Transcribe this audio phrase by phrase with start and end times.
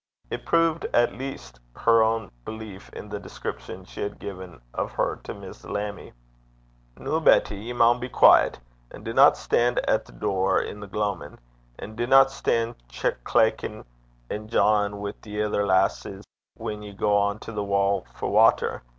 [0.31, 5.17] It proved at least her own belief in the description she had given of her
[5.25, 6.13] to Miss Lammie.
[6.97, 8.57] 'Noo, Betty, ye maun be dooce.
[8.89, 11.37] An' dinna stan' at the door i' the gloamin'.
[11.77, 12.73] An' dinna stan'
[13.23, 13.85] claikin'
[14.31, 16.25] an' jawin' wi' the ither lasses
[16.55, 18.81] whan ye gang to the wall for watter.